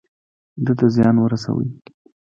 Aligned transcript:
ده 0.65 0.71
ته 0.79 0.85
زيان 0.95 1.15
ورسوي. 1.19 1.67